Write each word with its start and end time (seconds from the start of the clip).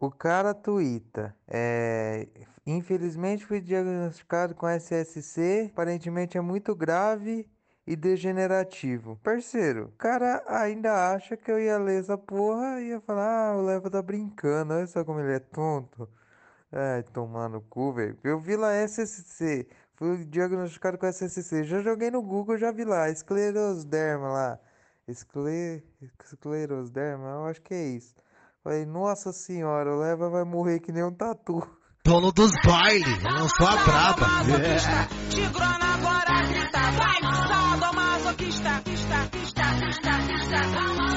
O 0.00 0.10
cara 0.12 0.54
tuita. 0.54 1.34
É, 1.48 2.28
infelizmente 2.64 3.44
fui 3.44 3.60
diagnosticado 3.60 4.54
com 4.54 4.68
SSC. 4.68 5.70
Aparentemente 5.72 6.38
é 6.38 6.40
muito 6.40 6.74
grave 6.74 7.48
e 7.86 7.96
degenerativo. 7.96 9.16
Parceiro, 9.24 9.92
cara 9.98 10.44
ainda 10.46 11.12
acha 11.14 11.36
que 11.36 11.50
eu 11.50 11.58
ia 11.58 11.78
ler 11.78 12.00
essa 12.00 12.16
porra 12.16 12.80
e 12.80 12.90
ia 12.90 13.00
falar, 13.00 13.50
ah, 13.52 13.56
o 13.56 13.62
Leva 13.62 13.90
tá 13.90 14.00
brincando. 14.00 14.74
Olha 14.74 14.86
só 14.86 15.04
como 15.04 15.18
ele 15.20 15.32
é 15.34 15.40
tonto. 15.40 16.08
Ai, 16.72 17.02
tomar 17.02 17.48
no 17.48 17.60
cu, 17.62 17.92
velho. 17.92 18.16
Eu 18.22 18.40
vi 18.40 18.56
lá 18.56 18.72
SSC. 18.74 19.68
Fui 19.96 20.24
diagnosticado 20.24 20.96
com 20.98 21.06
SSC. 21.06 21.64
Já 21.64 21.80
joguei 21.82 22.10
no 22.10 22.22
Google, 22.22 22.56
já 22.58 22.70
vi 22.70 22.84
lá. 22.84 23.10
Esclerosderma 23.10 24.28
lá. 24.28 24.60
Escle... 25.08 25.82
Esclerosderma, 26.24 27.28
eu 27.30 27.46
acho 27.46 27.62
que 27.62 27.74
é 27.74 27.84
isso. 27.88 28.14
Falei, 28.62 28.84
nossa 28.84 29.32
senhora, 29.32 29.94
o 29.94 30.00
Leva 30.00 30.28
vai 30.28 30.44
morrer 30.44 30.80
que 30.80 30.92
nem 30.92 31.04
um 31.04 31.14
tatu. 31.14 31.60
Dono 32.04 32.32
dos 32.32 32.52
bailes, 32.66 33.22
lançou 33.22 33.66
a 33.66 33.76
braba. 33.84 34.26
É. 34.50 35.28
Tigrona 35.30 35.94
agora 35.94 36.42
grita, 36.48 36.80
vai, 36.92 37.20
sadomasoquista, 37.48 38.80
quista, 38.82 39.28
quista, 39.30 39.62
quista, 39.80 40.10
quista, 40.26 40.58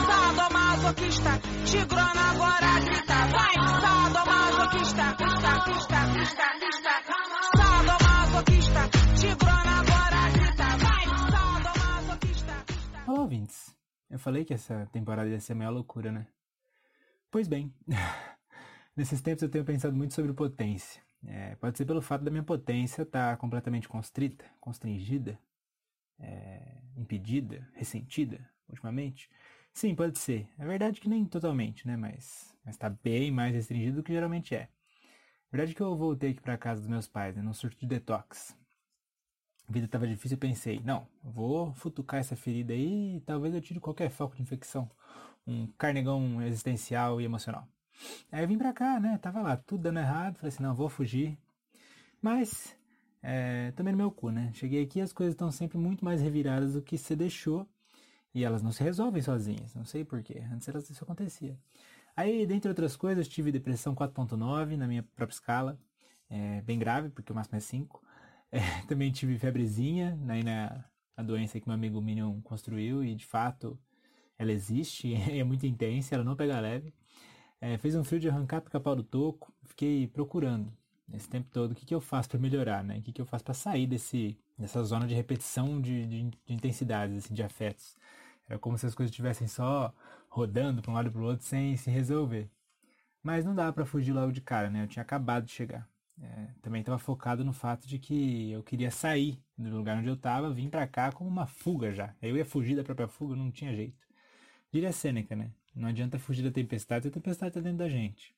sadomasoquista, 0.07 1.39
tigrona 1.65 2.31
agora 2.31 2.79
grita, 2.79 3.13
vai, 3.31 3.53
sadomasoquista, 3.81 5.15
quista, 5.15 5.51
quista, 5.65 5.99
quista, 6.13 6.47
quista, 6.59 6.93
sadomasoquista, 7.57 8.81
tigrona 9.15 9.73
agora 9.79 10.29
grita, 10.33 10.67
vai, 10.77 11.05
sadomasoquista, 11.31 12.53
quista. 12.67 13.11
Olá, 13.11 13.21
ouvintes. 13.21 13.75
Eu 14.09 14.19
falei 14.19 14.43
que 14.43 14.53
essa 14.53 14.85
temporada 14.91 15.29
ia 15.29 15.39
ser 15.39 15.53
a 15.53 15.55
maior 15.55 15.71
loucura, 15.71 16.11
né? 16.11 16.27
Pois 17.31 17.47
bem, 17.47 17.73
nesses 18.93 19.21
tempos 19.21 19.41
eu 19.41 19.49
tenho 19.49 19.63
pensado 19.63 19.95
muito 19.95 20.13
sobre 20.13 20.33
potência. 20.33 21.01
É, 21.25 21.55
pode 21.55 21.77
ser 21.77 21.85
pelo 21.85 22.01
fato 22.01 22.25
da 22.25 22.29
minha 22.29 22.43
potência 22.43 23.03
estar 23.03 23.31
tá 23.31 23.37
completamente 23.37 23.87
constrita, 23.87 24.43
constringida, 24.59 25.39
é, 26.19 26.81
impedida, 26.97 27.65
ressentida 27.73 28.45
ultimamente. 28.67 29.29
Sim, 29.73 29.95
pode 29.95 30.19
ser. 30.19 30.45
É 30.59 30.65
verdade 30.65 30.99
que 30.99 31.07
nem 31.07 31.23
totalmente, 31.23 31.87
né? 31.87 31.95
Mas 31.95 32.53
está 32.67 32.89
bem 32.89 33.31
mais 33.31 33.53
restringido 33.53 33.97
do 33.97 34.03
que 34.03 34.11
geralmente 34.11 34.53
é. 34.53 34.63
É 34.63 34.69
verdade 35.51 35.73
que 35.73 35.81
eu 35.81 35.95
voltei 35.95 36.31
aqui 36.31 36.41
para 36.41 36.57
casa 36.57 36.81
dos 36.81 36.89
meus 36.89 37.07
pais, 37.07 37.33
né, 37.33 37.41
num 37.41 37.53
surto 37.53 37.79
de 37.79 37.87
detox. 37.87 38.57
A 39.69 39.71
vida 39.71 39.85
estava 39.85 40.05
difícil 40.05 40.35
e 40.35 40.39
pensei, 40.39 40.81
não, 40.83 41.07
vou 41.23 41.73
futucar 41.75 42.19
essa 42.19 42.35
ferida 42.35 42.73
aí 42.73 43.15
e 43.15 43.21
talvez 43.21 43.53
eu 43.53 43.61
tire 43.61 43.79
qualquer 43.79 44.09
foco 44.09 44.35
de 44.35 44.41
infecção 44.41 44.91
um 45.45 45.67
carnegão 45.77 46.41
existencial 46.41 47.19
e 47.19 47.25
emocional. 47.25 47.67
Aí 48.31 48.43
eu 48.43 48.47
vim 48.47 48.57
pra 48.57 48.73
cá, 48.73 48.99
né? 48.99 49.17
Tava 49.17 49.41
lá, 49.41 49.57
tudo 49.57 49.83
dando 49.83 49.99
errado. 49.99 50.37
Falei 50.37 50.49
assim, 50.49 50.63
não, 50.63 50.73
vou 50.73 50.89
fugir. 50.89 51.37
Mas, 52.21 52.75
é, 53.21 53.71
também 53.71 53.91
no 53.91 53.97
meu 53.97 54.11
cu, 54.11 54.29
né? 54.29 54.51
Cheguei 54.53 54.83
aqui 54.83 55.01
as 55.01 55.13
coisas 55.13 55.33
estão 55.33 55.51
sempre 55.51 55.77
muito 55.77 56.03
mais 56.03 56.21
reviradas 56.21 56.73
do 56.73 56.81
que 56.81 56.97
você 56.97 57.15
deixou. 57.15 57.67
E 58.33 58.43
elas 58.43 58.61
não 58.63 58.71
se 58.71 58.83
resolvem 58.83 59.21
sozinhas. 59.21 59.75
Não 59.75 59.85
sei 59.85 60.05
porquê. 60.05 60.41
Antes 60.51 60.67
elas, 60.67 60.89
isso 60.89 61.03
acontecia. 61.03 61.57
Aí, 62.15 62.45
dentre 62.45 62.69
outras 62.69 62.95
coisas, 62.95 63.27
tive 63.27 63.51
depressão 63.51 63.95
4.9 63.95 64.77
na 64.77 64.87
minha 64.87 65.03
própria 65.03 65.33
escala. 65.33 65.79
É, 66.29 66.61
bem 66.61 66.79
grave, 66.79 67.09
porque 67.09 67.31
o 67.31 67.35
máximo 67.35 67.57
é 67.57 67.59
5. 67.59 68.01
É, 68.51 68.59
também 68.87 69.11
tive 69.11 69.37
febrezinha, 69.37 70.19
aí 70.27 70.43
na 70.43 70.83
a 71.15 71.23
doença 71.23 71.59
que 71.59 71.67
meu 71.67 71.75
amigo 71.75 72.01
Minion 72.01 72.41
construiu. 72.41 73.03
E, 73.03 73.15
de 73.15 73.25
fato, 73.25 73.79
ela 74.41 74.51
existe, 74.51 75.13
é 75.31 75.43
muito 75.43 75.65
intensa, 75.65 76.15
ela 76.15 76.23
não 76.23 76.35
pega 76.35 76.59
leve. 76.59 76.93
É, 77.61 77.77
fez 77.77 77.95
um 77.95 78.03
frio 78.03 78.19
de 78.19 78.29
arrancar 78.29 78.61
pica-pau 78.61 78.95
do 78.95 79.03
toco, 79.03 79.53
fiquei 79.65 80.07
procurando 80.07 80.73
esse 81.13 81.29
tempo 81.29 81.49
todo 81.51 81.71
o 81.71 81.75
que, 81.75 81.85
que 81.85 81.93
eu 81.93 82.01
faço 82.01 82.29
para 82.29 82.39
melhorar, 82.39 82.83
né? 82.83 82.97
O 82.97 83.01
que, 83.01 83.11
que 83.11 83.21
eu 83.21 83.25
faço 83.25 83.43
para 83.43 83.53
sair 83.53 83.85
desse, 83.85 84.37
dessa 84.57 84.83
zona 84.83 85.05
de 85.07 85.13
repetição 85.13 85.79
de, 85.79 86.05
de, 86.07 86.23
de 86.23 86.53
intensidades, 86.53 87.17
assim, 87.17 87.33
de 87.33 87.43
afetos. 87.43 87.95
Era 88.49 88.57
como 88.57 88.77
se 88.77 88.85
as 88.85 88.95
coisas 88.95 89.11
estivessem 89.11 89.47
só 89.47 89.93
rodando 90.29 90.81
para 90.81 90.91
um 90.91 90.93
lado 90.95 91.09
e 91.09 91.11
para 91.11 91.21
o 91.21 91.25
outro 91.25 91.45
sem 91.45 91.75
se 91.77 91.91
resolver. 91.91 92.49
Mas 93.23 93.45
não 93.45 93.53
dava 93.53 93.73
para 93.73 93.85
fugir 93.85 94.13
logo 94.13 94.31
de 94.31 94.41
cara, 94.41 94.69
né? 94.69 94.83
Eu 94.83 94.87
tinha 94.87 95.03
acabado 95.03 95.45
de 95.45 95.51
chegar. 95.51 95.87
É, 96.21 96.47
também 96.61 96.81
estava 96.81 96.97
focado 96.99 97.43
no 97.43 97.53
fato 97.53 97.87
de 97.87 97.99
que 97.99 98.51
eu 98.51 98.63
queria 98.63 98.91
sair 98.91 99.39
do 99.57 99.69
lugar 99.69 99.97
onde 99.97 100.07
eu 100.07 100.15
estava, 100.15 100.51
vim 100.51 100.69
para 100.69 100.87
cá 100.87 101.11
como 101.11 101.29
uma 101.29 101.45
fuga 101.47 101.93
já. 101.93 102.15
Eu 102.21 102.37
ia 102.37 102.45
fugir 102.45 102.75
da 102.75 102.83
própria 102.83 103.07
fuga, 103.07 103.35
não 103.35 103.51
tinha 103.51 103.75
jeito. 103.75 104.10
Diria 104.71 104.91
Sêneca, 104.91 105.35
né? 105.35 105.51
Não 105.75 105.89
adianta 105.89 106.17
fugir 106.19 106.43
da 106.43 106.51
tempestade, 106.51 107.07
a 107.07 107.11
tempestade 107.11 107.49
está 107.49 107.61
dentro 107.61 107.79
da 107.79 107.89
gente. 107.89 108.33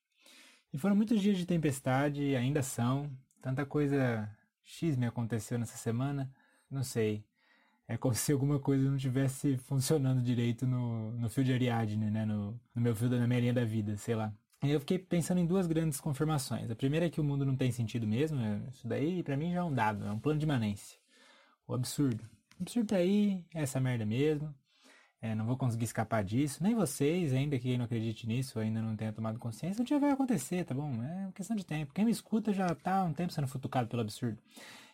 E 0.73 0.77
foram 0.77 0.95
muitos 0.95 1.21
dias 1.21 1.38
de 1.38 1.45
tempestade, 1.45 2.35
ainda 2.35 2.63
são. 2.63 3.09
Tanta 3.41 3.66
coisa 3.66 4.29
X 4.63 4.95
me 4.95 5.05
aconteceu 5.05 5.59
nessa 5.59 5.77
semana, 5.77 6.31
não 6.69 6.83
sei. 6.83 7.23
É 7.88 7.97
como 7.97 8.13
se 8.16 8.31
alguma 8.31 8.59
coisa 8.59 8.89
não 8.89 8.95
estivesse 8.95 9.57
funcionando 9.57 10.21
direito 10.21 10.66
no, 10.66 11.11
no 11.11 11.29
fio 11.29 11.44
de 11.44 11.53
Ariadne, 11.53 12.09
né? 12.09 12.25
No, 12.25 12.59
no 12.73 12.81
meu 12.81 12.95
fio, 12.95 13.09
na 13.09 13.27
minha 13.27 13.39
linha 13.39 13.53
da 13.53 13.65
vida, 13.65 13.95
sei 13.97 14.15
lá. 14.15 14.33
E 14.63 14.71
eu 14.71 14.79
fiquei 14.79 14.97
pensando 14.97 15.39
em 15.39 15.45
duas 15.45 15.67
grandes 15.67 16.00
confirmações. 16.00 16.71
A 16.71 16.75
primeira 16.75 17.05
é 17.05 17.09
que 17.09 17.19
o 17.19 17.23
mundo 17.23 17.45
não 17.45 17.55
tem 17.55 17.71
sentido 17.71 18.07
mesmo. 18.07 18.39
É, 18.39 18.61
isso 18.71 18.88
daí, 18.88 19.21
para 19.21 19.35
mim, 19.35 19.51
já 19.51 19.59
é 19.59 19.63
um 19.63 19.73
dado, 19.73 20.05
é 20.05 20.11
um 20.11 20.19
plano 20.19 20.39
de 20.39 20.45
imanência. 20.45 20.97
O 21.67 21.73
absurdo. 21.73 22.23
O 22.57 22.63
absurdo 22.63 22.88
tá 22.88 22.95
aí, 22.95 23.44
é 23.53 23.61
essa 23.61 23.79
merda 23.79 24.05
mesmo. 24.05 24.53
É, 25.23 25.34
não 25.34 25.45
vou 25.45 25.56
conseguir 25.56 25.85
escapar 25.85 26.22
disso. 26.22 26.61
Nem 26.61 26.75
vocês, 26.75 27.31
ainda 27.31 27.57
que 27.57 27.78
não 27.78 27.85
acredite 27.85 28.28
nisso, 28.28 28.59
ainda 28.59 28.81
não 28.81 28.94
tenha 28.94 29.13
tomado 29.13 29.39
consciência, 29.39 29.81
um 29.81 29.85
dia 29.85 29.97
vai 29.97 30.11
acontecer, 30.11 30.66
tá 30.66 30.75
bom? 30.75 31.01
É 31.01 31.31
questão 31.34 31.56
de 31.56 31.66
tempo. 31.66 31.94
Quem 31.94 32.03
me 32.03 32.11
escuta 32.11 32.51
já 32.51 32.75
tá 32.75 32.97
há 32.97 33.03
um 33.06 33.13
tempo 33.13 33.31
sendo 33.31 33.47
futucado 33.47 33.88
pelo 33.88 34.01
absurdo. 34.01 34.38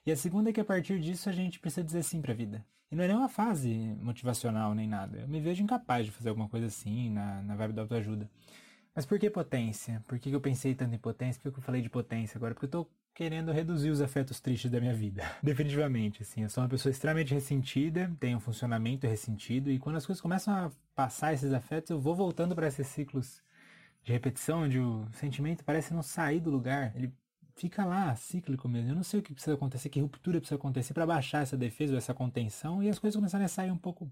E 0.06 0.12
a 0.12 0.16
segunda 0.16 0.52
é 0.52 0.54
que 0.54 0.62
a 0.62 0.64
partir 0.64 1.00
disso 1.00 1.30
a 1.30 1.32
gente 1.32 1.60
precisa 1.60 1.84
dizer 1.84 2.04
sim 2.04 2.22
pra 2.22 2.32
vida. 2.32 2.64
E 2.92 2.96
não 2.96 3.04
é 3.04 3.08
nem 3.08 3.18
uma 3.18 3.28
fase 3.28 3.74
motivacional 4.04 4.76
nem 4.76 4.88
nada. 4.88 5.18
Eu 5.18 5.28
me 5.28 5.40
vejo 5.40 5.64
incapaz 5.64 6.06
de 6.06 6.12
fazer 6.12 6.30
alguma 6.30 6.48
coisa 6.48 6.68
assim 6.68 7.10
na, 7.10 7.42
na 7.42 7.56
vibe 7.56 7.74
da 7.74 7.82
autoajuda. 7.82 8.30
Mas 9.00 9.06
por 9.06 9.18
que 9.18 9.30
potência? 9.30 10.04
Por 10.10 10.20
que 10.20 10.30
eu 10.30 10.42
pensei 10.42 10.76
tanto 10.76 10.94
em 10.94 10.98
potência? 10.98 11.42
Por 11.42 11.54
que 11.54 11.60
eu 11.60 11.64
falei 11.64 11.82
de 11.82 11.90
potência 11.90 12.38
agora? 12.38 12.54
Porque 12.54 12.66
eu 12.66 12.70
tô 12.70 12.88
querendo 13.16 13.50
reduzir 13.50 13.90
os 13.90 14.02
afetos 14.02 14.42
tristes 14.42 14.70
da 14.70 14.78
minha 14.78 14.94
vida. 14.94 15.24
Definitivamente, 15.42 16.22
assim, 16.22 16.44
eu 16.44 16.50
sou 16.50 16.62
uma 16.62 16.70
pessoa 16.70 16.92
extremamente 16.92 17.34
ressentida, 17.34 18.12
tenho 18.20 18.36
um 18.36 18.42
funcionamento 18.42 19.08
ressentido 19.08 19.72
e 19.72 19.80
quando 19.80 19.96
as 19.96 20.06
coisas 20.06 20.20
começam 20.20 20.54
a 20.54 20.70
passar 20.94 21.34
esses 21.34 21.54
afetos, 21.54 21.92
eu 21.92 21.98
vou 21.98 22.14
voltando 22.14 22.54
para 22.54 22.68
esses 22.68 22.88
ciclos 22.88 23.42
de 24.04 24.12
repetição 24.12 24.64
onde 24.64 24.80
o 24.82 25.08
sentimento 25.14 25.64
parece 25.64 25.94
não 25.94 26.04
sair 26.04 26.42
do 26.42 26.50
lugar, 26.50 26.92
ele 26.94 27.14
fica 27.56 27.86
lá, 27.86 28.14
cíclico 28.18 28.68
mesmo. 28.68 28.92
Eu 28.92 28.96
não 28.96 29.04
sei 29.04 29.22
o 29.22 29.24
que 29.24 29.32
precisa 29.32 29.56
acontecer, 29.56 29.88
que 29.88 30.02
ruptura 30.02 30.42
precisa 30.42 30.58
acontecer 30.58 30.94
para 30.94 31.06
baixar 31.06 31.44
essa 31.44 31.56
defesa 31.56 31.94
ou 31.94 31.98
essa 31.98 32.14
contenção 32.14 32.84
e 32.84 32.90
as 32.90 33.00
coisas 33.00 33.16
começarem 33.16 33.46
a 33.46 33.50
sair 33.50 33.72
um 33.72 33.78
pouco 33.78 34.12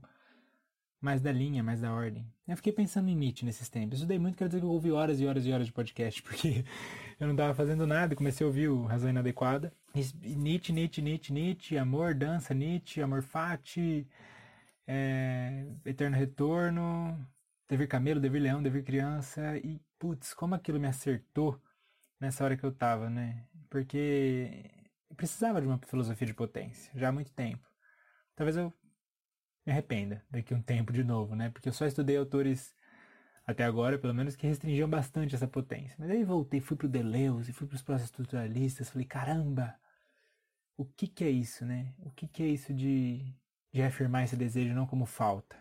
mais 0.99 1.21
da 1.21 1.31
linha, 1.31 1.63
mais 1.63 1.81
da 1.81 1.93
ordem. 1.93 2.25
Eu 2.47 2.55
fiquei 2.55 2.73
pensando 2.73 3.09
em 3.09 3.15
Nietzsche 3.15 3.45
nesses 3.45 3.69
tempos. 3.69 3.93
Eu 3.93 3.95
estudei 3.97 4.19
muito, 4.19 4.37
quer 4.37 4.47
dizer 4.47 4.59
que 4.59 4.65
eu 4.65 4.71
ouvi 4.71 4.91
horas 4.91 5.19
e 5.19 5.25
horas 5.25 5.45
e 5.45 5.51
horas 5.51 5.67
de 5.67 5.73
podcast, 5.73 6.21
porque 6.23 6.65
eu 7.19 7.27
não 7.27 7.33
estava 7.33 7.53
fazendo 7.53 7.85
nada 7.85 8.13
e 8.13 8.17
comecei 8.17 8.43
a 8.43 8.47
ouvir 8.47 8.69
o 8.69 8.85
Razão 8.85 9.09
Inadequada. 9.09 9.71
Nietzsche, 9.93 10.73
Nietzsche, 10.73 11.01
Nietzsche, 11.01 11.33
Nietzsche, 11.33 11.77
amor, 11.77 12.13
dança, 12.13 12.53
Nietzsche, 12.53 13.01
amor 13.01 13.21
fati, 13.21 14.07
é, 14.85 15.65
eterno 15.85 16.15
retorno, 16.15 17.27
dever 17.67 17.87
camelo, 17.87 18.19
dever 18.19 18.41
leão, 18.41 18.61
dever 18.61 18.83
criança. 18.83 19.57
E, 19.57 19.79
putz, 19.99 20.33
como 20.33 20.55
aquilo 20.55 20.79
me 20.79 20.87
acertou 20.87 21.61
nessa 22.19 22.43
hora 22.43 22.57
que 22.57 22.63
eu 22.63 22.71
tava, 22.71 23.09
né? 23.09 23.45
Porque 23.69 24.71
eu 25.09 25.15
precisava 25.15 25.61
de 25.61 25.67
uma 25.67 25.79
filosofia 25.79 26.27
de 26.27 26.33
potência, 26.33 26.91
já 26.95 27.09
há 27.09 27.11
muito 27.11 27.31
tempo. 27.33 27.67
Talvez 28.35 28.55
eu 28.57 28.73
me 29.67 29.73
arrependa 29.73 30.23
daqui 30.31 30.53
um 30.53 30.61
tempo 30.61 30.93
de 30.93 31.03
novo, 31.03 31.35
né? 31.35 31.49
Porque 31.49 31.67
eu 31.67 31.73
só 31.73 31.85
estudei 31.85 32.15
autores 32.15 32.73
até 33.45 33.65
agora, 33.65 33.99
pelo 33.99 34.13
menos, 34.13 34.35
que 34.35 34.47
restringiam 34.47 34.89
bastante 34.89 35.35
essa 35.35 35.47
potência. 35.47 35.95
Mas 35.99 36.09
aí 36.09 36.23
voltei, 36.23 36.61
fui 36.61 36.77
pro 36.77 36.87
Deleuze, 36.87 37.51
fui 37.51 37.67
pros 37.67 37.81
processos 37.81 38.09
estruturalistas, 38.09 38.89
falei, 38.89 39.05
caramba, 39.05 39.75
o 40.77 40.85
que 40.85 41.05
que 41.05 41.23
é 41.25 41.29
isso, 41.29 41.65
né? 41.65 41.93
O 41.99 42.09
que 42.11 42.27
que 42.27 42.43
é 42.43 42.47
isso 42.47 42.73
de, 42.73 43.17
de 43.73 43.81
reafirmar 43.81 44.23
esse 44.23 44.37
desejo 44.37 44.73
não 44.73 44.87
como 44.87 45.05
falta? 45.05 45.57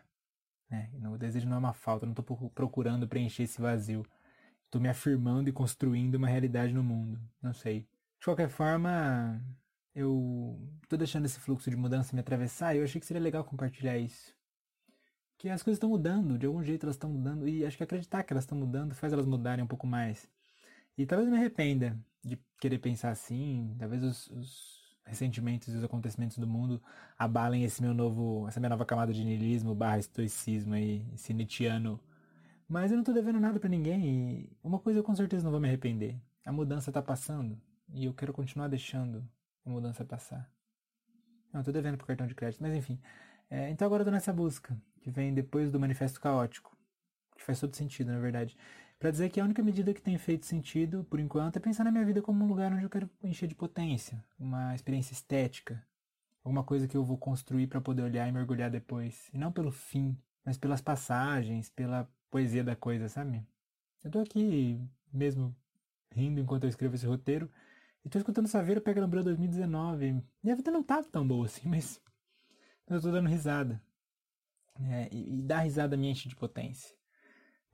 Né? 0.70 0.88
O 1.12 1.18
desejo 1.18 1.48
não 1.48 1.56
é 1.56 1.58
uma 1.58 1.72
falta, 1.72 2.06
não 2.06 2.12
estou 2.12 2.50
procurando 2.50 3.08
preencher 3.08 3.42
esse 3.42 3.60
vazio. 3.60 4.06
Estou 4.66 4.80
me 4.80 4.88
afirmando 4.88 5.48
e 5.48 5.52
construindo 5.52 6.14
uma 6.14 6.28
realidade 6.28 6.72
no 6.72 6.82
mundo. 6.82 7.20
Não 7.42 7.52
sei. 7.52 7.80
De 8.20 8.24
qualquer 8.24 8.48
forma, 8.48 9.40
eu 9.96 10.60
tô 10.90 10.96
deixando 10.98 11.24
esse 11.24 11.40
fluxo 11.40 11.70
de 11.70 11.76
mudança 11.76 12.14
me 12.14 12.20
atravessar 12.20 12.74
e 12.74 12.78
eu 12.78 12.84
achei 12.84 13.00
que 13.00 13.06
seria 13.06 13.22
legal 13.22 13.42
compartilhar 13.42 13.96
isso. 13.96 14.36
Que 15.38 15.48
as 15.48 15.62
coisas 15.62 15.78
estão 15.78 15.88
mudando, 15.88 16.38
de 16.38 16.44
algum 16.44 16.62
jeito 16.62 16.84
elas 16.84 16.96
estão 16.96 17.08
mudando, 17.08 17.48
e 17.48 17.64
acho 17.64 17.78
que 17.78 17.82
acreditar 17.82 18.22
que 18.22 18.32
elas 18.32 18.44
estão 18.44 18.58
mudando 18.58 18.94
faz 18.94 19.12
elas 19.14 19.24
mudarem 19.24 19.64
um 19.64 19.66
pouco 19.66 19.86
mais. 19.86 20.28
E 20.98 21.06
talvez 21.06 21.26
eu 21.26 21.32
me 21.32 21.38
arrependa 21.38 21.98
de 22.22 22.38
querer 22.60 22.78
pensar 22.78 23.10
assim, 23.10 23.74
talvez 23.78 24.02
os, 24.04 24.26
os 24.28 24.98
ressentimentos 25.06 25.72
e 25.72 25.76
os 25.78 25.84
acontecimentos 25.84 26.36
do 26.36 26.46
mundo 26.46 26.82
abalem 27.18 27.64
esse 27.64 27.80
meu 27.80 27.94
novo, 27.94 28.46
essa 28.48 28.60
minha 28.60 28.70
nova 28.70 28.84
camada 28.84 29.14
de 29.14 29.24
niilismo 29.24 29.74
barra 29.74 29.98
estoicismo 29.98 30.74
aí, 30.74 31.06
esse 31.14 31.32
Nietzscheano 31.32 31.98
Mas 32.68 32.90
eu 32.90 32.98
não 32.98 33.04
tô 33.04 33.14
devendo 33.14 33.40
nada 33.40 33.58
para 33.58 33.70
ninguém 33.70 34.06
e 34.06 34.56
uma 34.62 34.78
coisa 34.78 35.00
eu 35.00 35.04
com 35.04 35.14
certeza 35.14 35.44
não 35.44 35.50
vou 35.52 35.60
me 35.60 35.68
arrepender. 35.68 36.20
A 36.44 36.52
mudança 36.52 36.92
tá 36.92 37.00
passando 37.00 37.58
e 37.94 38.04
eu 38.04 38.12
quero 38.12 38.32
continuar 38.32 38.68
deixando 38.68 39.26
a 39.66 39.70
mudança 39.70 40.04
passar. 40.04 40.50
Não, 41.52 41.62
tô 41.62 41.72
devendo 41.72 41.96
pro 41.96 42.06
cartão 42.06 42.26
de 42.26 42.34
crédito, 42.34 42.62
mas 42.62 42.74
enfim. 42.74 43.00
É, 43.50 43.68
então 43.70 43.86
agora 43.86 44.02
eu 44.02 44.04
tô 44.04 44.10
nessa 44.10 44.32
busca, 44.32 44.76
que 45.00 45.10
vem 45.10 45.34
depois 45.34 45.70
do 45.70 45.80
manifesto 45.80 46.20
caótico. 46.20 46.76
Que 47.36 47.42
faz 47.42 47.60
todo 47.60 47.74
sentido, 47.74 48.12
na 48.12 48.18
verdade. 48.18 48.56
Para 48.98 49.10
dizer 49.10 49.28
que 49.28 49.40
a 49.40 49.44
única 49.44 49.62
medida 49.62 49.92
que 49.92 50.00
tem 50.00 50.16
feito 50.16 50.46
sentido, 50.46 51.04
por 51.04 51.20
enquanto, 51.20 51.56
é 51.56 51.60
pensar 51.60 51.84
na 51.84 51.90
minha 51.90 52.04
vida 52.04 52.22
como 52.22 52.42
um 52.44 52.48
lugar 52.48 52.72
onde 52.72 52.84
eu 52.84 52.90
quero 52.90 53.10
encher 53.22 53.46
de 53.46 53.54
potência, 53.54 54.24
uma 54.38 54.74
experiência 54.74 55.12
estética, 55.12 55.84
alguma 56.42 56.64
coisa 56.64 56.88
que 56.88 56.96
eu 56.96 57.04
vou 57.04 57.18
construir 57.18 57.66
para 57.66 57.80
poder 57.80 58.02
olhar 58.02 58.26
e 58.26 58.32
mergulhar 58.32 58.70
depois. 58.70 59.28
E 59.34 59.38
não 59.38 59.52
pelo 59.52 59.70
fim, 59.70 60.16
mas 60.44 60.56
pelas 60.56 60.80
passagens, 60.80 61.68
pela 61.68 62.08
poesia 62.30 62.64
da 62.64 62.74
coisa, 62.74 63.08
sabe? 63.08 63.46
Eu 64.02 64.10
tô 64.10 64.20
aqui 64.20 64.80
mesmo 65.12 65.54
rindo 66.10 66.40
enquanto 66.40 66.64
eu 66.64 66.70
escrevo 66.70 66.94
esse 66.94 67.06
roteiro 67.06 67.50
e 68.06 68.08
tô 68.08 68.18
escutando 68.18 68.46
Saveira 68.46 68.80
Pega 68.80 69.00
Lembrou 69.00 69.22
2019. 69.22 70.22
E 70.42 70.50
a 70.50 70.54
vida 70.54 70.70
não 70.70 70.82
tava 70.82 71.06
tão 71.08 71.26
boa 71.26 71.46
assim, 71.46 71.66
mas 71.68 72.00
eu 72.88 73.00
tô 73.00 73.10
dando 73.10 73.28
risada. 73.28 73.82
É, 74.78 75.08
e, 75.12 75.38
e 75.38 75.42
dar 75.42 75.60
risada 75.60 75.96
me 75.96 76.08
enche 76.08 76.28
de 76.28 76.36
potência 76.36 76.96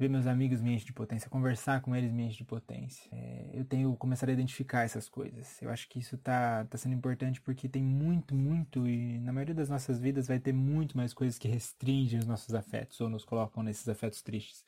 ver 0.02 0.08
meus 0.08 0.26
amigos 0.26 0.60
me 0.60 0.74
enche 0.74 0.84
de 0.86 0.92
potência, 0.92 1.30
conversar 1.30 1.80
com 1.80 1.94
eles 1.94 2.12
me 2.12 2.24
enche 2.24 2.38
de 2.38 2.44
potência. 2.44 3.08
É, 3.12 3.50
eu 3.52 3.64
tenho 3.64 3.94
começado 3.96 4.30
a 4.30 4.32
identificar 4.32 4.82
essas 4.82 5.08
coisas. 5.08 5.60
Eu 5.62 5.70
acho 5.70 5.88
que 5.88 6.00
isso 6.00 6.18
tá, 6.18 6.64
tá 6.64 6.76
sendo 6.76 6.94
importante 6.94 7.40
porque 7.40 7.68
tem 7.68 7.82
muito, 7.82 8.34
muito, 8.34 8.86
e 8.88 9.20
na 9.20 9.32
maioria 9.32 9.54
das 9.54 9.68
nossas 9.68 10.00
vidas 10.00 10.26
vai 10.26 10.40
ter 10.40 10.52
muito 10.52 10.96
mais 10.96 11.14
coisas 11.14 11.38
que 11.38 11.46
restringem 11.46 12.18
os 12.18 12.26
nossos 12.26 12.54
afetos 12.54 13.00
ou 13.00 13.08
nos 13.08 13.24
colocam 13.24 13.62
nesses 13.62 13.88
afetos 13.88 14.22
tristes. 14.22 14.64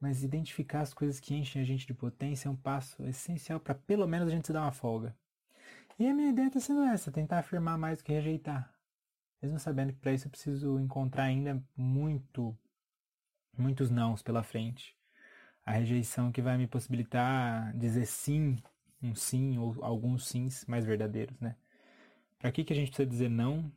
Mas 0.00 0.22
identificar 0.22 0.80
as 0.80 0.94
coisas 0.94 1.18
que 1.18 1.34
enchem 1.34 1.60
a 1.60 1.64
gente 1.64 1.86
de 1.86 1.94
potência 1.94 2.48
é 2.48 2.50
um 2.50 2.56
passo 2.56 3.04
essencial 3.06 3.58
para 3.58 3.74
pelo 3.74 4.06
menos 4.06 4.28
a 4.28 4.30
gente 4.30 4.46
se 4.46 4.52
dar 4.52 4.62
uma 4.62 4.72
folga. 4.72 5.16
E 5.98 6.06
a 6.06 6.14
minha 6.14 6.30
ideia 6.30 6.46
está 6.46 6.60
sendo 6.60 6.82
essa, 6.84 7.10
tentar 7.10 7.40
afirmar 7.40 7.76
mais 7.76 7.98
do 7.98 8.04
que 8.04 8.12
rejeitar. 8.12 8.72
Mesmo 9.42 9.58
sabendo 9.58 9.92
que 9.92 9.98
para 9.98 10.12
isso 10.12 10.26
eu 10.26 10.30
preciso 10.30 10.78
encontrar 10.78 11.24
ainda 11.24 11.62
muito 11.76 12.56
muitos 13.56 13.90
nãos 13.90 14.22
pela 14.22 14.44
frente. 14.44 14.96
A 15.66 15.72
rejeição 15.72 16.30
que 16.30 16.40
vai 16.40 16.56
me 16.56 16.68
possibilitar 16.68 17.76
dizer 17.76 18.06
sim, 18.06 18.56
um 19.02 19.14
sim 19.14 19.58
ou 19.58 19.76
alguns 19.82 20.28
sims 20.28 20.64
mais 20.66 20.84
verdadeiros, 20.84 21.38
né? 21.40 21.56
Para 22.38 22.52
que 22.52 22.64
que 22.64 22.72
a 22.72 22.76
gente 22.76 22.88
precisa 22.88 23.08
dizer 23.08 23.28
não 23.28 23.70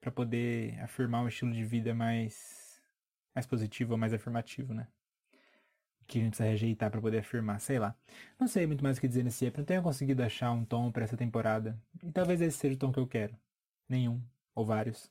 para 0.00 0.10
poder 0.10 0.78
afirmar 0.80 1.22
um 1.22 1.28
estilo 1.28 1.52
de 1.52 1.64
vida 1.64 1.94
mais 1.94 2.82
mais 3.34 3.46
positivo 3.46 3.92
ou 3.92 3.98
mais 3.98 4.12
afirmativo, 4.12 4.74
né? 4.74 4.88
Que 6.10 6.18
a 6.18 6.22
gente 6.22 6.30
precisa 6.30 6.48
rejeitar 6.48 6.90
para 6.90 7.00
poder 7.00 7.18
afirmar, 7.18 7.60
sei 7.60 7.78
lá. 7.78 7.94
Não 8.38 8.48
sei 8.48 8.66
muito 8.66 8.82
mais 8.82 8.98
o 8.98 9.00
que 9.00 9.06
dizer 9.06 9.22
nesse 9.22 9.46
EP, 9.46 9.56
não 9.58 9.64
tenho 9.64 9.82
conseguido 9.82 10.22
achar 10.24 10.50
um 10.50 10.64
tom 10.64 10.90
para 10.90 11.04
essa 11.04 11.16
temporada. 11.16 11.78
E 12.02 12.10
talvez 12.10 12.40
esse 12.40 12.58
seja 12.58 12.74
o 12.74 12.78
tom 12.78 12.90
que 12.92 12.98
eu 12.98 13.06
quero. 13.06 13.36
Nenhum 13.88 14.20
ou 14.52 14.64
vários. 14.64 15.08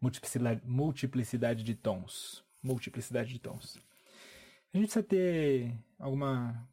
Multiplicidade, 0.00 1.62
de 1.62 1.74
tons 1.76 2.44
multiplicidade 2.62 3.32
de 3.32 3.38
tons. 3.38 3.76
A 4.72 4.78
gente 4.78 4.86
precisa 4.86 5.02
ter 5.02 5.74
alguma 5.98 6.66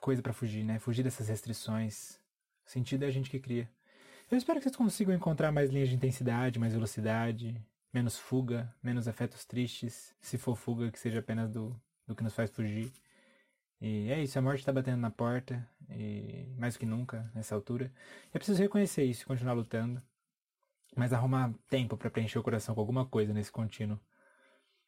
coisa 0.00 0.22
para 0.22 0.32
fugir, 0.32 0.64
né? 0.64 0.78
Fugir 0.78 1.02
dessas 1.02 1.28
restrições. 1.28 2.18
O 2.66 2.70
sentido 2.70 3.04
é 3.04 3.08
a 3.08 3.10
gente 3.10 3.30
que 3.30 3.38
cria. 3.38 3.70
Eu 4.30 4.38
espero 4.38 4.58
que 4.58 4.64
vocês 4.64 4.76
consigam 4.76 5.14
encontrar 5.14 5.52
mais 5.52 5.70
linhas 5.70 5.88
de 5.88 5.96
intensidade, 5.96 6.58
mais 6.58 6.72
velocidade, 6.72 7.60
menos 7.92 8.16
fuga, 8.16 8.72
menos 8.82 9.06
afetos 9.06 9.44
tristes. 9.44 10.14
Se 10.20 10.38
for 10.38 10.56
fuga, 10.56 10.90
que 10.90 10.98
seja 10.98 11.18
apenas 11.18 11.50
do, 11.50 11.78
do 12.10 12.16
que 12.16 12.22
nos 12.22 12.34
faz 12.34 12.50
fugir. 12.50 12.92
E 13.80 14.10
é 14.10 14.22
isso, 14.22 14.38
a 14.38 14.42
morte 14.42 14.58
está 14.58 14.72
batendo 14.72 15.00
na 15.00 15.10
porta, 15.10 15.66
e 15.88 16.46
mais 16.58 16.74
do 16.74 16.80
que 16.80 16.86
nunca, 16.86 17.30
nessa 17.34 17.54
altura. 17.54 17.90
E 18.26 18.36
é 18.36 18.38
preciso 18.38 18.60
reconhecer 18.60 19.04
isso 19.04 19.22
e 19.22 19.26
continuar 19.26 19.54
lutando. 19.54 20.02
Mas 20.96 21.12
arrumar 21.12 21.54
tempo 21.68 21.96
para 21.96 22.10
preencher 22.10 22.38
o 22.38 22.42
coração 22.42 22.74
com 22.74 22.80
alguma 22.80 23.06
coisa 23.06 23.32
nesse 23.32 23.50
contínuo 23.50 23.98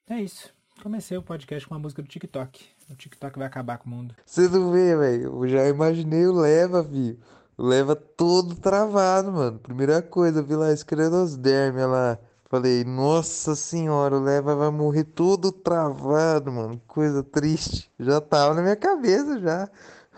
é 0.08 0.20
isso. 0.20 0.52
Comecei 0.82 1.16
o 1.16 1.22
podcast 1.22 1.66
com 1.66 1.74
uma 1.74 1.80
música 1.80 2.02
do 2.02 2.08
TikTok. 2.08 2.66
O 2.90 2.96
TikTok 2.96 3.38
vai 3.38 3.46
acabar 3.46 3.78
com 3.78 3.88
o 3.88 3.92
mundo. 3.92 4.16
Você 4.26 4.48
não 4.48 4.72
vê, 4.72 4.96
velho? 4.96 5.44
Eu 5.44 5.48
já 5.48 5.68
imaginei 5.68 6.26
o 6.26 6.32
Leva, 6.32 6.82
filho. 6.82 7.20
O 7.56 7.64
Leva 7.64 7.94
todo 7.94 8.56
travado, 8.56 9.30
mano. 9.30 9.60
Primeira 9.60 10.02
coisa, 10.02 10.42
vi 10.42 10.56
lá 10.56 10.72
esclerosdermia 10.72 11.86
lá. 11.86 12.18
Falei, 12.52 12.84
nossa 12.84 13.56
senhora, 13.56 14.14
o 14.14 14.20
Leva 14.22 14.54
vai 14.54 14.68
morrer 14.68 15.04
todo 15.04 15.50
travado, 15.50 16.52
mano. 16.52 16.78
Coisa 16.86 17.22
triste. 17.22 17.90
Já 17.98 18.20
tava 18.20 18.52
na 18.52 18.60
minha 18.60 18.76
cabeça 18.76 19.40
já. 19.40 19.70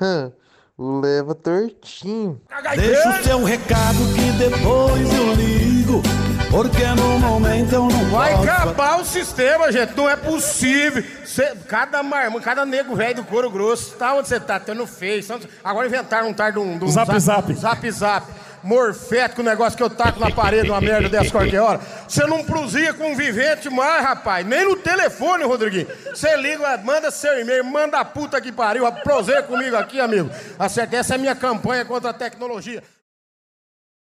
Hum, 0.02 0.32
o 0.76 0.98
Leva 0.98 1.32
tortinho. 1.36 2.40
Deixa 2.74 3.08
o 3.08 3.22
seu 3.22 3.44
recado 3.44 3.98
que 4.16 4.32
depois 4.32 5.14
eu 5.14 5.32
ligo. 5.34 6.02
Porque 6.50 6.84
no 6.84 7.20
momento 7.20 7.72
eu 7.72 7.86
não 7.86 8.10
Vai 8.10 8.34
acabar 8.34 9.00
o 9.00 9.04
sistema, 9.04 9.70
gente. 9.70 9.96
Não 9.96 10.10
é 10.10 10.16
possível. 10.16 11.04
Cê, 11.24 11.54
cada 11.68 12.02
marmão, 12.02 12.40
cada 12.40 12.66
nego 12.66 12.96
velho 12.96 13.14
do 13.14 13.24
couro 13.24 13.48
grosso. 13.48 13.94
Tá 13.94 14.12
onde 14.12 14.26
você 14.26 14.40
tá? 14.40 14.58
Tendo 14.58 14.84
Face. 14.88 15.32
Agora 15.62 15.86
inventaram 15.86 16.26
um 16.26 16.30
um, 16.30 16.78
de 16.78 16.84
um 16.84 16.88
zap, 16.88 17.16
zap. 17.20 17.54
Zap 17.54 17.90
zap. 17.92 18.26
Morfético, 18.64 19.42
o 19.42 19.44
negócio 19.44 19.76
que 19.76 19.82
eu 19.82 19.90
taco 19.90 20.18
na 20.18 20.30
parede, 20.30 20.70
uma 20.70 20.80
merda 20.80 21.06
dessa 21.06 21.30
qualquer 21.30 21.60
hora. 21.60 21.80
Você 22.08 22.26
não 22.26 22.42
prosia 22.42 22.94
com 22.94 23.12
um 23.12 23.14
vivente 23.14 23.68
mais, 23.68 24.02
rapaz. 24.02 24.46
Nem 24.46 24.64
no 24.64 24.76
telefone, 24.76 25.44
Rodriguinho. 25.44 25.86
Você 26.06 26.34
liga, 26.36 26.78
manda 26.78 27.10
seu 27.10 27.38
e-mail, 27.38 27.62
manda 27.62 27.98
a 27.98 28.04
puta 28.04 28.40
que 28.40 28.50
pariu. 28.50 28.90
Proseia 29.04 29.42
comigo 29.42 29.76
aqui, 29.76 30.00
amigo. 30.00 30.30
Acerta, 30.58 30.96
essa 30.96 31.12
é 31.12 31.16
a 31.16 31.18
minha 31.18 31.34
campanha 31.34 31.84
contra 31.84 32.08
a 32.08 32.14
tecnologia. 32.14 32.82